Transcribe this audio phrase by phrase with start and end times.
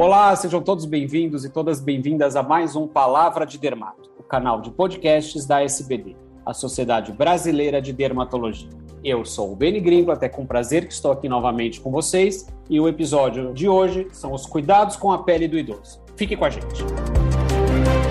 [0.00, 4.60] Olá, sejam todos bem-vindos e todas bem-vindas a mais um Palavra de Dermato, o canal
[4.60, 6.14] de podcasts da SBD,
[6.46, 8.68] a Sociedade Brasileira de Dermatologia.
[9.02, 12.78] Eu sou o Beni Gringo, até com prazer que estou aqui novamente com vocês, e
[12.78, 16.00] o episódio de hoje são os cuidados com a pele do idoso.
[16.14, 16.84] Fique com a gente.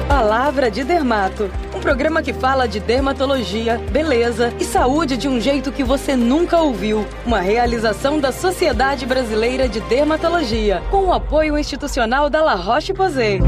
[0.10, 1.50] Palavra de Dermato,
[1.88, 7.06] programa que fala de dermatologia, beleza e saúde de um jeito que você nunca ouviu.
[7.26, 13.40] Uma realização da Sociedade Brasileira de Dermatologia, com o apoio institucional da La Roche-Posay.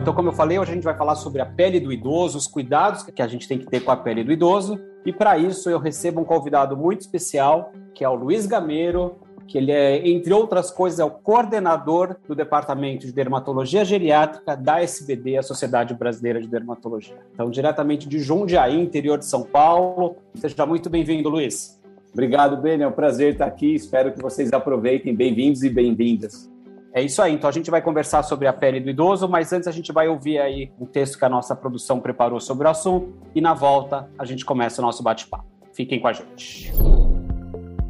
[0.00, 2.48] Então, como eu falei, hoje a gente vai falar sobre a pele do idoso, os
[2.48, 4.76] cuidados que a gente tem que ter com a pele do idoso.
[5.06, 9.56] E para isso eu recebo um convidado muito especial, que é o Luiz Gameiro, que
[9.56, 15.38] ele é, entre outras coisas, é o coordenador do Departamento de Dermatologia Geriátrica da SBD,
[15.38, 17.16] a Sociedade Brasileira de Dermatologia.
[17.32, 20.16] Então, diretamente de Jundiaí, interior de São Paulo.
[20.34, 21.80] Seja muito bem-vindo, Luiz.
[22.12, 22.82] Obrigado, Ben.
[22.82, 23.74] É um prazer estar aqui.
[23.74, 25.14] Espero que vocês aproveitem.
[25.14, 26.50] Bem-vindos e bem-vindas.
[26.92, 27.32] É isso aí.
[27.32, 30.08] Então a gente vai conversar sobre a pele do idoso, mas antes a gente vai
[30.08, 34.10] ouvir aí um texto que a nossa produção preparou sobre o assunto e na volta
[34.18, 35.46] a gente começa o nosso bate-papo.
[35.72, 36.72] Fiquem com a gente.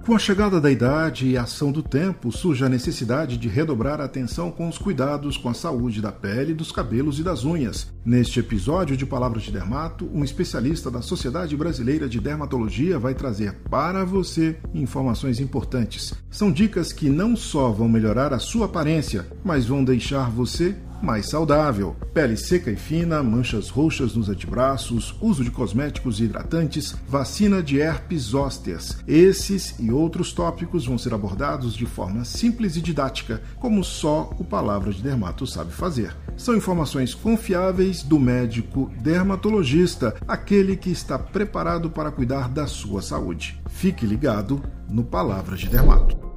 [0.09, 4.01] Com a chegada da idade e a ação do tempo, surge a necessidade de redobrar
[4.01, 7.93] a atenção com os cuidados com a saúde da pele, dos cabelos e das unhas.
[8.07, 13.53] Neste episódio de Palavras de Dermato, um especialista da Sociedade Brasileira de Dermatologia vai trazer
[13.69, 16.15] para você informações importantes.
[16.31, 21.29] São dicas que não só vão melhorar a sua aparência, mas vão deixar você mais
[21.29, 21.97] saudável.
[22.13, 28.23] Pele seca e fina, manchas roxas nos antebraços, uso de cosméticos hidratantes, vacina de herpes
[28.23, 28.99] zósteas.
[29.07, 34.45] Esses e outros tópicos vão ser abordados de forma simples e didática, como só o
[34.45, 36.15] Palavra de Dermato sabe fazer.
[36.37, 43.61] São informações confiáveis do médico dermatologista, aquele que está preparado para cuidar da sua saúde.
[43.69, 46.28] Fique ligado no Palavra de Dermato.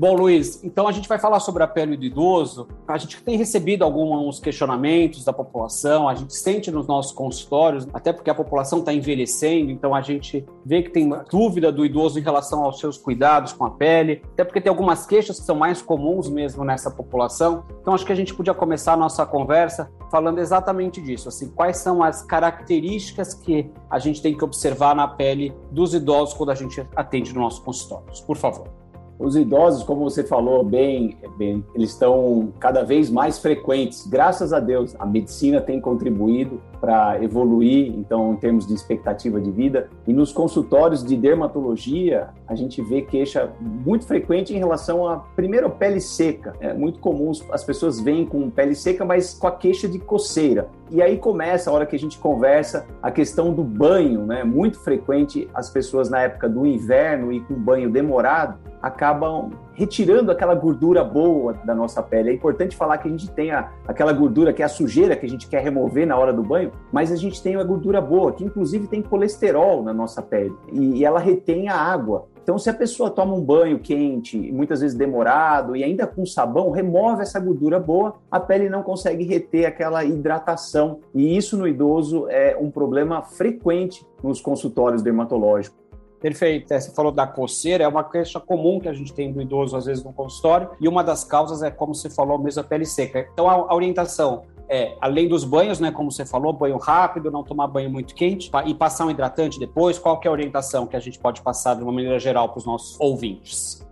[0.00, 2.66] Bom, Luiz, então a gente vai falar sobre a pele do idoso.
[2.88, 8.10] A gente tem recebido alguns questionamentos da população, a gente sente nos nossos consultórios, até
[8.10, 12.22] porque a população está envelhecendo, então a gente vê que tem dúvida do idoso em
[12.22, 15.82] relação aos seus cuidados com a pele, até porque tem algumas queixas que são mais
[15.82, 17.64] comuns mesmo nessa população.
[17.82, 21.76] Então acho que a gente podia começar a nossa conversa falando exatamente disso, assim, quais
[21.76, 26.54] são as características que a gente tem que observar na pele dos idosos quando a
[26.54, 28.22] gente atende nos nossos consultórios.
[28.22, 28.80] Por favor.
[29.20, 34.06] Os idosos, como você falou bem, bem, eles estão cada vez mais frequentes.
[34.06, 39.50] Graças a Deus, a medicina tem contribuído para evoluir, então, em termos de expectativa de
[39.50, 39.90] vida.
[40.06, 45.68] E nos consultórios de dermatologia, a gente vê queixa muito frequente em relação a, primeiro,
[45.68, 46.54] pele seca.
[46.58, 50.70] É muito comum as pessoas vêm com pele seca, mas com a queixa de coceira.
[50.90, 54.44] E aí começa, a hora que a gente conversa, a questão do banho, né?
[54.44, 60.54] Muito frequente as pessoas na época do inverno e com banho demorado acabam retirando aquela
[60.54, 62.30] gordura boa da nossa pele.
[62.30, 65.26] É importante falar que a gente tem a, aquela gordura que é a sujeira que
[65.26, 68.32] a gente quer remover na hora do banho, mas a gente tem a gordura boa,
[68.32, 72.26] que inclusive tem colesterol na nossa pele e, e ela retém a água.
[72.42, 76.70] Então, se a pessoa toma um banho quente, muitas vezes demorado, e ainda com sabão,
[76.70, 80.98] remove essa gordura boa, a pele não consegue reter aquela hidratação.
[81.14, 85.79] E isso no idoso é um problema frequente nos consultórios dermatológicos.
[86.20, 86.72] Perfeito.
[86.72, 89.76] É, você falou da coceira, é uma queixa comum que a gente tem do idoso,
[89.76, 92.84] às vezes, no consultório, e uma das causas é, como você falou, mesmo a pele
[92.84, 93.26] seca.
[93.32, 94.42] Então, a orientação
[94.72, 98.48] é, além dos banhos, né, como você falou, banho rápido, não tomar banho muito quente
[98.64, 101.74] e passar um hidratante depois, qual que é a orientação que a gente pode passar
[101.74, 103.84] de uma maneira geral para os nossos ouvintes?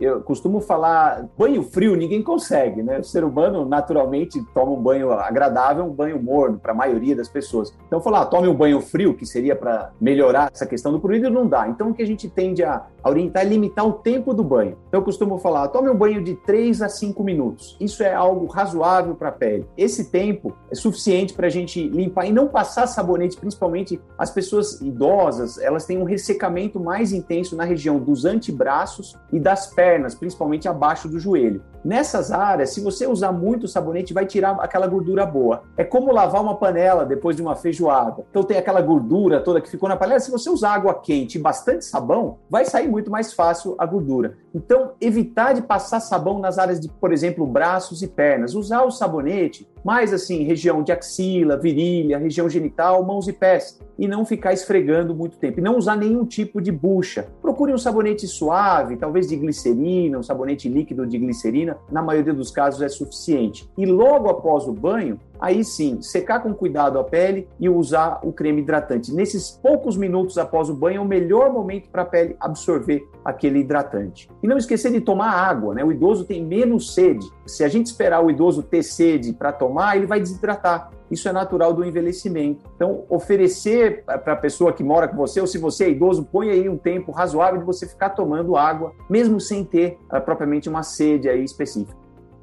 [0.00, 2.98] Eu costumo falar banho frio, ninguém consegue, né?
[2.98, 7.28] O ser humano naturalmente toma um banho agradável, um banho morno para a maioria das
[7.28, 7.72] pessoas.
[7.86, 11.30] Então, falar, ah, tome um banho frio, que seria para melhorar essa questão do prurido,
[11.30, 11.68] não dá.
[11.68, 14.76] Então, o que a gente tende a orientar é limitar o tempo do banho.
[14.88, 17.76] Então, eu costumo falar, tome um banho de 3 a 5 minutos.
[17.80, 19.66] Isso é algo razoável para a pele.
[19.76, 24.80] Esse tempo é suficiente para a gente limpar e não passar sabonete, principalmente as pessoas
[24.80, 30.14] idosas, elas têm um ressecamento mais intenso na região dos antebraços e das pernas pernas,
[30.14, 31.60] principalmente abaixo do joelho.
[31.84, 35.64] Nessas áreas, se você usar muito sabonete, vai tirar aquela gordura boa.
[35.76, 38.24] É como lavar uma panela depois de uma feijoada.
[38.30, 40.20] Então tem aquela gordura toda que ficou na panela.
[40.20, 44.36] Se você usar água quente e bastante sabão, vai sair muito mais fácil a gordura.
[44.54, 48.54] Então, evitar de passar sabão nas áreas de, por exemplo, braços e pernas.
[48.54, 53.80] Usar o sabonete mais assim, região de axila, virilha, região genital, mãos e pés.
[53.98, 55.58] E não ficar esfregando muito tempo.
[55.58, 57.28] E não usar nenhum tipo de bucha.
[57.40, 61.71] Procure um sabonete suave, talvez de glicerina, um sabonete líquido de glicerina.
[61.90, 63.68] Na maioria dos casos é suficiente.
[63.76, 68.32] E logo após o banho, aí sim, secar com cuidado a pele e usar o
[68.32, 69.12] creme hidratante.
[69.12, 73.58] Nesses poucos minutos após o banho é o melhor momento para a pele absorver aquele
[73.58, 74.30] hidratante.
[74.40, 75.84] E não esquecer de tomar água, né?
[75.84, 77.28] O idoso tem menos sede.
[77.44, 80.92] Se a gente esperar o idoso ter sede para tomar, ele vai desidratar.
[81.10, 82.64] Isso é natural do envelhecimento.
[82.76, 86.50] Então, oferecer para a pessoa que mora com você, ou se você é idoso, põe
[86.50, 90.82] aí um tempo razoável de você ficar tomando água, mesmo sem ter uh, propriamente uma
[90.82, 92.01] sede aí específica.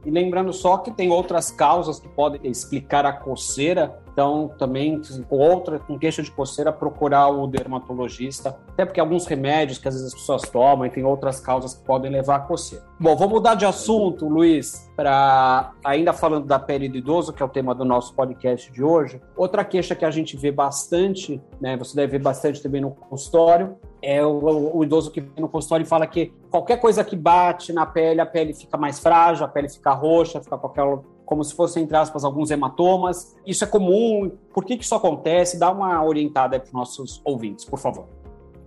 [0.10, 5.38] E lembrando só que tem outras causas que podem explicar a coceira, então também com
[5.38, 10.14] outra com queixa de coceira procurar o dermatologista, até porque alguns remédios que às vezes
[10.14, 12.84] as pessoas tomam e tem outras causas que podem levar a coceira.
[13.00, 17.46] Bom, vou mudar de assunto, Luiz, para ainda falando da pele do idoso, que é
[17.46, 19.22] o tema do nosso podcast de hoje.
[19.36, 23.78] Outra queixa que a gente vê bastante, né, você deve ver bastante também no consultório,
[24.02, 27.74] é o, o, idoso que vem no consultório e fala que qualquer coisa que bate
[27.74, 31.54] na pele, a pele fica mais frágil, a pele fica roxa, fica aquela, como se
[31.54, 33.36] fosse, entre aspas, alguns hematomas.
[33.46, 34.32] Isso é comum?
[34.52, 35.60] Por que, que isso acontece?
[35.60, 38.08] Dá uma orientada para os nossos ouvintes, por favor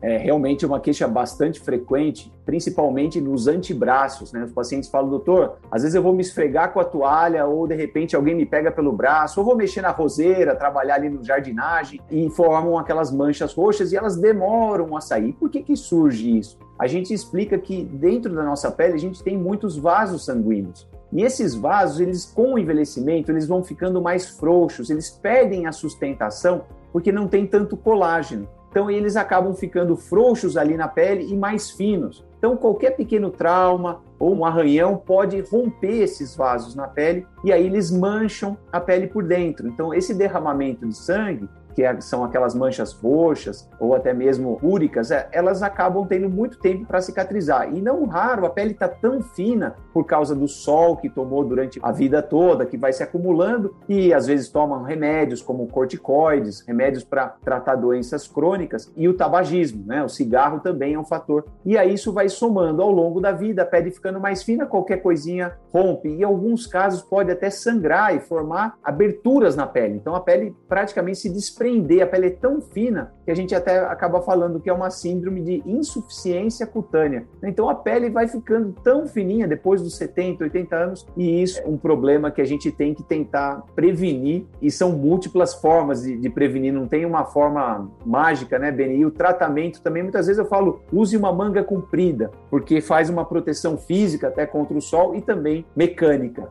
[0.03, 4.43] é realmente uma queixa bastante frequente, principalmente nos antebraços, né?
[4.43, 7.77] Os pacientes falam, doutor, às vezes eu vou me esfregar com a toalha ou de
[7.77, 12.01] repente alguém me pega pelo braço, ou vou mexer na roseira, trabalhar ali no jardinagem
[12.11, 15.35] e formam aquelas manchas roxas e elas demoram a sair.
[15.35, 16.59] Por que que surge isso?
[16.77, 20.91] A gente explica que dentro da nossa pele a gente tem muitos vasos sanguíneos.
[21.13, 25.73] E esses vasos, eles com o envelhecimento, eles vão ficando mais frouxos, eles perdem a
[25.73, 28.49] sustentação porque não tem tanto colágeno.
[28.71, 32.25] Então eles acabam ficando frouxos ali na pele e mais finos.
[32.39, 37.67] Então qualquer pequeno trauma ou um arranhão pode romper esses vasos na pele e aí
[37.67, 39.69] eles mancham a pele por dentro.
[39.69, 45.11] Então esse derramamento de sangue que é, são aquelas manchas roxas ou até mesmo úricas,
[45.11, 47.73] é, elas acabam tendo muito tempo para cicatrizar.
[47.75, 51.79] E não raro, a pele está tão fina por causa do sol que tomou durante
[51.83, 57.05] a vida toda, que vai se acumulando e às vezes tomam remédios como corticoides, remédios
[57.05, 60.05] para tratar doenças crônicas e o tabagismo, né?
[60.05, 61.45] O cigarro também é um fator.
[61.65, 64.99] E aí isso vai somando ao longo da vida, a pele ficando mais fina, qualquer
[64.99, 66.09] coisinha rompe.
[66.09, 69.97] E em alguns casos pode até sangrar e formar aberturas na pele.
[69.97, 73.55] Então a pele praticamente se desprende desprender, a pele é tão fina que a gente
[73.55, 77.25] até acaba falando que é uma síndrome de insuficiência cutânea.
[77.43, 81.67] Então a pele vai ficando tão fininha depois dos 70, 80 anos e isso é
[81.67, 86.29] um problema que a gente tem que tentar prevenir e são múltiplas formas de, de
[86.29, 88.97] prevenir, não tem uma forma mágica, né, Beni?
[88.97, 93.25] E o tratamento também, muitas vezes eu falo, use uma manga comprida, porque faz uma
[93.25, 96.49] proteção física até contra o sol e também mecânica.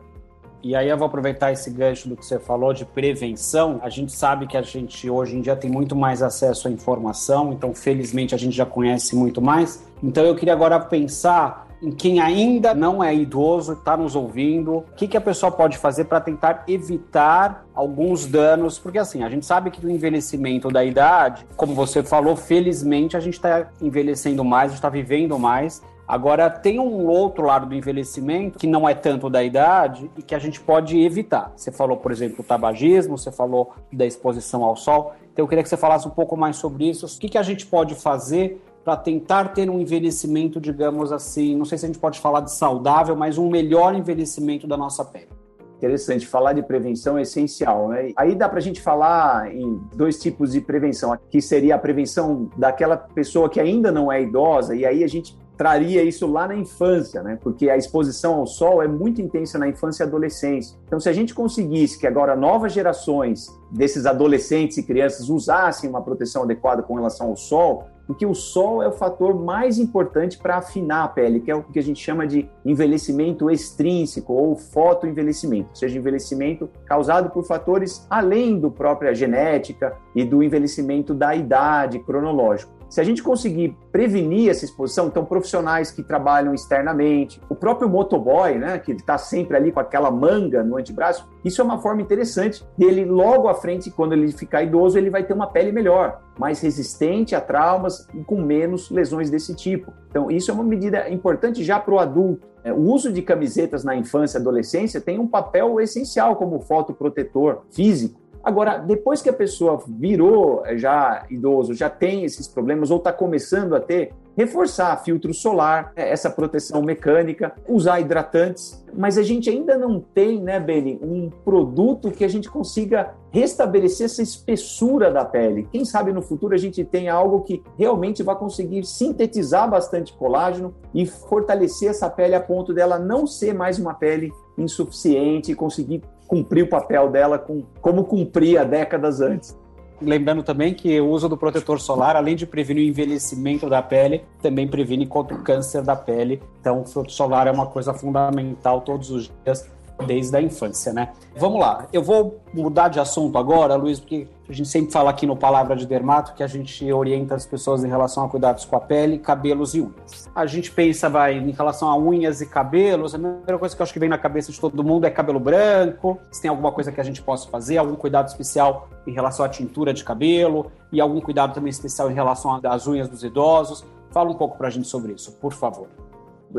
[0.62, 3.80] E aí eu vou aproveitar esse gancho do que você falou de prevenção.
[3.82, 7.52] A gente sabe que a gente hoje em dia tem muito mais acesso à informação,
[7.52, 9.84] então felizmente a gente já conhece muito mais.
[10.00, 14.84] Então eu queria agora pensar em quem ainda não é idoso, está nos ouvindo, o
[14.94, 19.44] que, que a pessoa pode fazer para tentar evitar alguns danos, porque assim, a gente
[19.44, 24.66] sabe que o envelhecimento da idade, como você falou, felizmente a gente está envelhecendo mais,
[24.66, 25.82] a gente está vivendo mais,
[26.12, 30.34] Agora, tem um outro lado do envelhecimento que não é tanto da idade e que
[30.34, 31.50] a gente pode evitar.
[31.56, 35.14] Você falou, por exemplo, do tabagismo, você falou da exposição ao sol.
[35.32, 37.06] Então, eu queria que você falasse um pouco mais sobre isso.
[37.06, 41.64] O que, que a gente pode fazer para tentar ter um envelhecimento, digamos assim, não
[41.64, 45.30] sei se a gente pode falar de saudável, mas um melhor envelhecimento da nossa pele?
[45.78, 48.12] Interessante, falar de prevenção é essencial, né?
[48.16, 52.50] Aí dá para a gente falar em dois tipos de prevenção, que seria a prevenção
[52.54, 56.56] daquela pessoa que ainda não é idosa, e aí a gente traria isso lá na
[56.56, 57.38] infância, né?
[57.40, 60.76] Porque a exposição ao sol é muito intensa na infância e adolescência.
[60.86, 66.02] Então, se a gente conseguisse que agora novas gerações desses adolescentes e crianças usassem uma
[66.02, 70.56] proteção adequada com relação ao sol, porque o sol é o fator mais importante para
[70.56, 75.68] afinar a pele, que é o que a gente chama de envelhecimento extrínseco ou fotoenvelhecimento,
[75.70, 82.00] ou seja, envelhecimento causado por fatores além do própria genética e do envelhecimento da idade
[82.00, 82.81] cronológico.
[82.92, 88.58] Se a gente conseguir prevenir essa exposição, então profissionais que trabalham externamente, o próprio motoboy,
[88.58, 92.62] né, que está sempre ali com aquela manga no antebraço, isso é uma forma interessante
[92.76, 96.60] dele logo à frente, quando ele ficar idoso, ele vai ter uma pele melhor, mais
[96.60, 99.90] resistente a traumas e com menos lesões desse tipo.
[100.10, 102.46] Então, isso é uma medida importante já para o adulto.
[102.62, 107.62] É, o uso de camisetas na infância e adolescência tem um papel essencial como fotoprotetor
[107.70, 112.98] físico Agora, depois que a pessoa virou eh, já idoso, já tem esses problemas ou
[112.98, 119.22] está começando a ter, reforçar filtro solar, né, essa proteção mecânica, usar hidratantes, mas a
[119.22, 125.10] gente ainda não tem, né, Beni, um produto que a gente consiga restabelecer essa espessura
[125.10, 125.68] da pele.
[125.70, 130.74] Quem sabe no futuro a gente tem algo que realmente vai conseguir sintetizar bastante colágeno
[130.92, 136.02] e fortalecer essa pele a ponto dela não ser mais uma pele insuficiente e conseguir
[136.26, 139.56] cumprir o papel dela com, como cumpria décadas antes.
[140.00, 144.24] Lembrando também que o uso do protetor solar, além de prevenir o envelhecimento da pele,
[144.40, 146.42] também previne contra o câncer da pele.
[146.60, 149.70] Então, o solar é uma coisa fundamental todos os dias
[150.06, 151.12] desde a infância, né?
[151.36, 155.26] Vamos lá, eu vou mudar de assunto agora, Luiz, porque a gente sempre fala aqui
[155.26, 158.76] no Palavra de Dermato que a gente orienta as pessoas em relação a cuidados com
[158.76, 160.28] a pele, cabelos e unhas.
[160.34, 163.84] A gente pensa, vai, em relação a unhas e cabelos, a primeira coisa que eu
[163.84, 166.92] acho que vem na cabeça de todo mundo é cabelo branco, se tem alguma coisa
[166.92, 171.00] que a gente possa fazer, algum cuidado especial em relação à tintura de cabelo e
[171.00, 173.84] algum cuidado também especial em relação às unhas dos idosos.
[174.10, 175.88] Fala um pouco pra gente sobre isso, por favor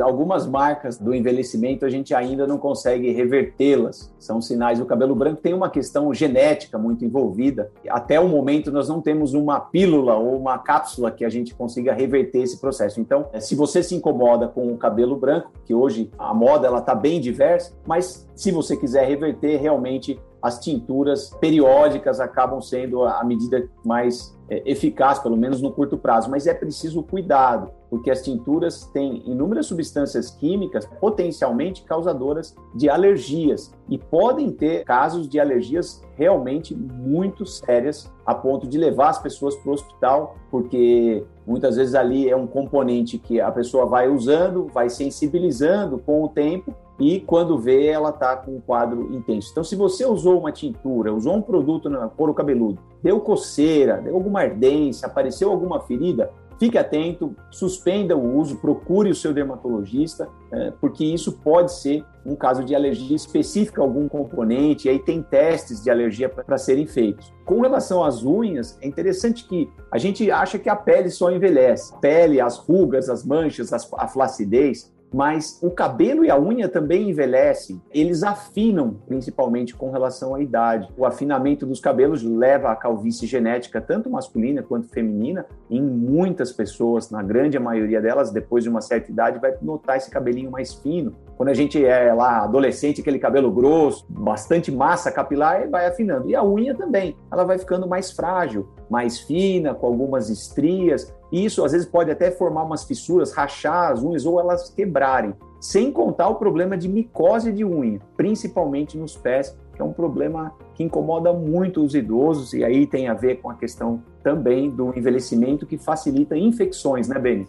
[0.02, 4.14] algumas marcas do envelhecimento a gente ainda não consegue revertê-las.
[4.18, 4.80] São sinais.
[4.80, 7.72] O cabelo branco tem uma questão genética muito envolvida.
[7.90, 11.94] Até o momento nós não temos uma pílula ou uma cápsula que a gente consiga
[11.94, 13.00] reverter esse processo.
[13.00, 16.80] Então, eh, se você se incomoda com o cabelo branco, que hoje a moda ela
[16.80, 23.24] está bem diversa, mas se você quiser reverter, realmente as tinturas periódicas acabam sendo a
[23.24, 28.22] medida mais é, eficaz, pelo menos no curto prazo, mas é preciso cuidado, porque as
[28.22, 36.04] tinturas têm inúmeras substâncias químicas potencialmente causadoras de alergias e podem ter casos de alergias
[36.18, 41.96] realmente muito sérias a ponto de levar as pessoas para o hospital, porque muitas vezes
[41.96, 47.20] ali é um componente que a pessoa vai usando, vai sensibilizando com o tempo e
[47.20, 49.50] quando vê ela está com um quadro intenso.
[49.52, 54.16] Então, se você usou uma tintura, usou um produto no couro cabeludo, deu coceira, deu
[54.16, 60.72] alguma ardência, apareceu alguma ferida, fique atento, suspenda o uso, procure o seu dermatologista, é,
[60.80, 65.22] porque isso pode ser um caso de alergia específica a algum componente, e aí tem
[65.22, 67.34] testes de alergia para serem feitos.
[67.44, 71.94] Com relação às unhas, é interessante que a gente acha que a pele só envelhece.
[71.94, 77.10] A pele, as rugas, as manchas, a flacidez, mas o cabelo e a unha também
[77.10, 77.80] envelhecem.
[77.94, 80.90] Eles afinam, principalmente com relação à idade.
[80.98, 85.46] O afinamento dos cabelos leva à calvície genética, tanto masculina quanto feminina.
[85.70, 90.10] Em muitas pessoas, na grande maioria delas, depois de uma certa idade, vai notar esse
[90.10, 91.14] cabelinho mais fino.
[91.38, 96.30] Quando a gente é lá adolescente, aquele cabelo grosso, bastante massa capilar, vai afinando.
[96.30, 101.14] E a unha também, ela vai ficando mais frágil, mais fina, com algumas estrias.
[101.34, 105.34] Isso às vezes pode até formar umas fissuras, rachar as unhas ou elas quebrarem.
[105.60, 110.54] Sem contar o problema de micose de unha, principalmente nos pés, que é um problema
[110.76, 114.96] que incomoda muito os idosos e aí tem a ver com a questão também do
[114.96, 117.48] envelhecimento que facilita infecções, né, Beni?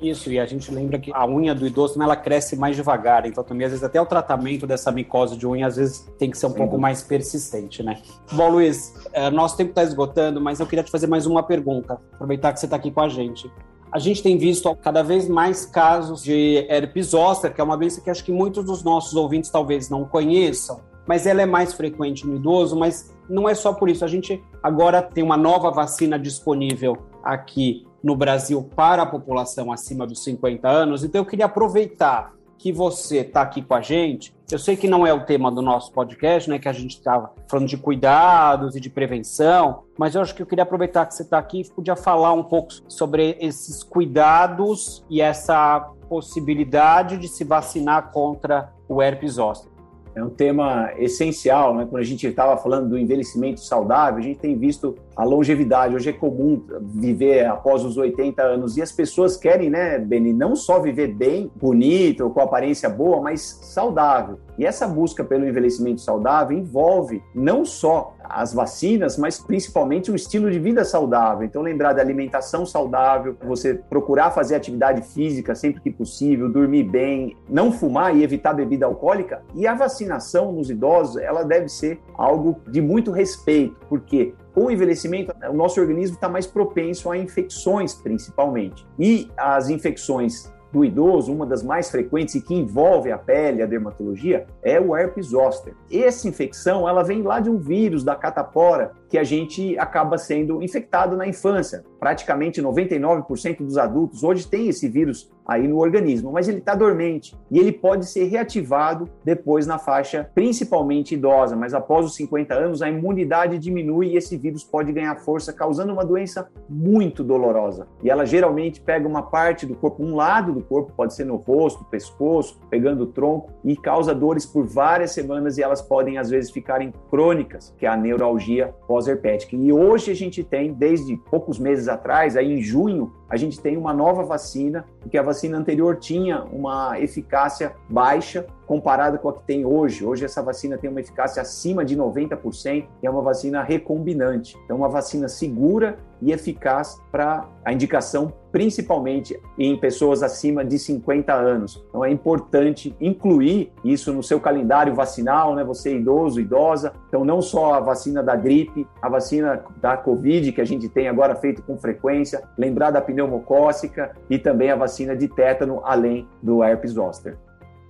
[0.00, 3.44] Isso, e a gente lembra que a unha do idoso ela cresce mais devagar, então
[3.44, 6.46] também às vezes até o tratamento dessa micose de unha às vezes tem que ser
[6.46, 6.56] um Sim.
[6.56, 8.02] pouco mais persistente, né?
[8.32, 11.98] Bom, Luiz, é, nosso tempo está esgotando, mas eu queria te fazer mais uma pergunta,
[12.12, 13.50] aproveitar que você está aqui com a gente.
[13.90, 18.00] A gente tem visto cada vez mais casos de herpes zoster, que é uma doença
[18.00, 22.26] que acho que muitos dos nossos ouvintes talvez não conheçam, mas ela é mais frequente
[22.26, 24.04] no idoso, mas não é só por isso.
[24.04, 30.06] A gente agora tem uma nova vacina disponível aqui no Brasil para a população acima
[30.06, 31.02] dos 50 anos.
[31.02, 34.34] Então eu queria aproveitar que você está aqui com a gente.
[34.50, 36.58] Eu sei que não é o tema do nosso podcast, né?
[36.58, 40.46] Que a gente estava falando de cuidados e de prevenção, mas eu acho que eu
[40.46, 45.20] queria aproveitar que você está aqui e podia falar um pouco sobre esses cuidados e
[45.20, 49.74] essa possibilidade de se vacinar contra o herpes zoster
[50.14, 51.86] é um tema essencial, né?
[51.90, 55.94] Quando a gente estava falando do envelhecimento saudável, a gente tem visto a longevidade.
[55.94, 60.56] Hoje é comum viver após os 80 anos e as pessoas querem, né, Beni, não
[60.56, 64.38] só viver bem, bonito, com aparência boa, mas saudável.
[64.58, 70.50] E essa busca pelo envelhecimento saudável envolve não só as vacinas, mas principalmente um estilo
[70.50, 71.44] de vida saudável.
[71.44, 77.36] Então, lembrar da alimentação saudável, você procurar fazer atividade física sempre que possível, dormir bem,
[77.48, 79.42] não fumar e evitar bebida alcoólica.
[79.54, 84.70] E a vacinação nos idosos, ela deve ser algo de muito respeito, porque com o
[84.70, 88.86] envelhecimento, o nosso organismo está mais propenso a infecções, principalmente.
[88.98, 93.66] E as infecções do idoso, uma das mais frequentes e que envolve a pele, a
[93.66, 95.72] dermatologia, é o herpes zoster.
[95.90, 100.60] Essa infecção, ela vem lá de um vírus da catapora que a gente acaba sendo
[100.60, 101.84] infectado na infância.
[102.00, 107.36] Praticamente 99% dos adultos hoje tem esse vírus aí no organismo, mas ele está dormente
[107.50, 112.82] e ele pode ser reativado depois na faixa principalmente idosa, mas após os 50 anos
[112.82, 117.86] a imunidade diminui e esse vírus pode ganhar força, causando uma doença muito dolorosa.
[118.02, 121.36] E ela geralmente pega uma parte do corpo, um lado do corpo, pode ser no
[121.36, 126.30] rosto, pescoço, pegando o tronco e causa dores por várias semanas e elas podem às
[126.30, 129.56] vezes ficarem crônicas, que é a neuralgia pós-herpética.
[129.56, 133.76] E hoje a gente tem, desde poucos meses atrás, aí em junho, a gente tem
[133.76, 139.42] uma nova vacina, porque a vacina anterior tinha uma eficácia baixa comparada com a que
[139.42, 140.04] tem hoje.
[140.04, 144.56] Hoje essa vacina tem uma eficácia acima de 90% e é uma vacina recombinante.
[144.64, 151.34] Então, uma vacina segura e eficaz para a indicação principalmente em pessoas acima de 50
[151.34, 151.84] anos.
[151.88, 155.64] Então é importante incluir isso no seu calendário vacinal, né?
[155.64, 156.92] Você é idoso, idosa.
[157.08, 161.08] Então não só a vacina da gripe, a vacina da Covid que a gente tem
[161.08, 166.62] agora feito com frequência, lembrar da pneumocócica e também a vacina de tétano além do
[166.62, 167.36] herpes zoster.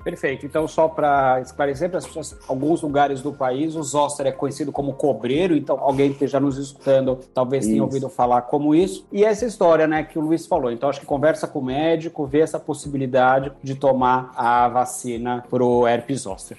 [0.05, 0.45] Perfeito.
[0.45, 4.71] Então, só para esclarecer para as pessoas, alguns lugares do país, o zoster é conhecido
[4.71, 7.73] como cobreiro, então alguém que esteja nos escutando talvez isso.
[7.73, 9.07] tenha ouvido falar como isso.
[9.11, 10.71] E essa história, né, que o Luiz falou.
[10.71, 15.65] Então, acho que conversa com o médico, vê essa possibilidade de tomar a vacina para
[15.65, 16.59] o herpes zoster.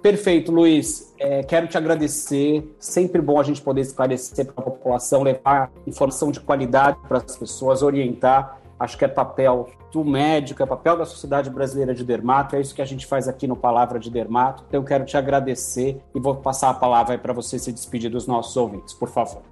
[0.00, 1.12] Perfeito, Luiz.
[1.18, 2.72] É, quero te agradecer.
[2.78, 7.36] Sempre bom a gente poder esclarecer para a população, levar informação de qualidade para as
[7.36, 8.60] pessoas, orientar.
[8.78, 12.74] Acho que é papel do médico, é papel da Sociedade Brasileira de Dermato, é isso
[12.74, 14.64] que a gente faz aqui no Palavra de Dermato.
[14.68, 18.26] Então, eu quero te agradecer e vou passar a palavra para você se despedir dos
[18.26, 19.42] nossos ouvintes, por favor.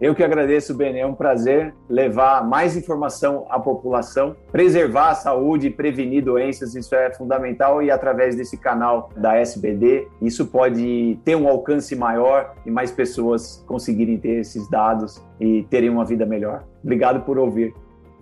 [0.00, 0.98] Eu que agradeço, Ben.
[0.98, 6.74] É um prazer levar mais informação à população, preservar a saúde prevenir doenças.
[6.74, 12.54] Isso é fundamental e através desse canal da SBD, isso pode ter um alcance maior
[12.66, 16.64] e mais pessoas conseguirem ter esses dados e terem uma vida melhor.
[16.82, 17.72] Obrigado por ouvir.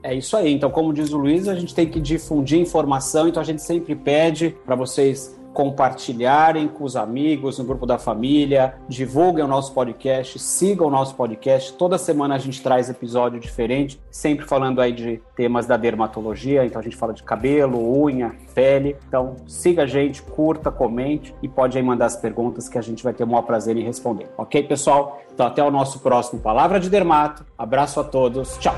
[0.03, 0.53] É isso aí.
[0.53, 3.95] Então, como diz o Luiz, a gente tem que difundir informação, então a gente sempre
[3.95, 10.39] pede para vocês compartilharem com os amigos, no grupo da família, divulguem o nosso podcast,
[10.39, 11.73] sigam o nosso podcast.
[11.75, 16.65] Toda semana a gente traz episódio diferente, sempre falando aí de temas da dermatologia.
[16.65, 18.97] Então a gente fala de cabelo, unha, pele.
[19.07, 23.05] Então siga a gente, curta, comente e pode aí mandar as perguntas que a gente
[23.05, 24.29] vai ter o maior prazer em responder.
[24.37, 25.21] Ok, pessoal?
[25.35, 27.45] Então até o nosso próximo Palavra de Dermato.
[27.59, 28.57] Abraço a todos.
[28.59, 28.75] Tchau.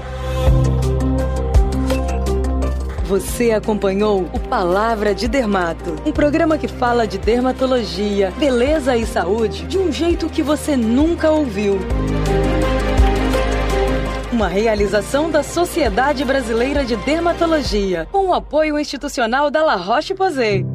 [3.05, 9.67] Você acompanhou o Palavra de Dermato, um programa que fala de dermatologia, beleza e saúde
[9.67, 11.79] de um jeito que você nunca ouviu.
[14.33, 20.74] Uma realização da Sociedade Brasileira de Dermatologia, com o apoio institucional da La Roche-Posay.